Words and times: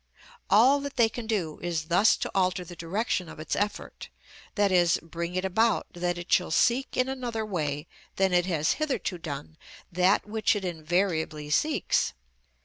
All 0.49 0.79
that 0.79 0.95
they 0.95 1.09
can 1.09 1.27
do 1.27 1.59
is 1.61 1.83
thus 1.85 2.17
to 2.17 2.31
alter 2.33 2.65
the 2.65 2.75
direction 2.75 3.29
of 3.29 3.39
its 3.39 3.55
effort, 3.55 4.09
i.e., 4.57 4.87
bring 5.03 5.35
it 5.35 5.45
about 5.45 5.93
that 5.93 6.17
it 6.17 6.31
shall 6.33 6.49
seek 6.49 6.97
in 6.97 7.07
another 7.07 7.45
way 7.45 7.85
than 8.15 8.33
it 8.33 8.47
has 8.47 8.71
hitherto 8.81 9.19
done 9.19 9.59
that 9.91 10.25
which 10.25 10.55
it 10.55 10.65
invariably 10.65 11.51
seeks. 11.51 12.13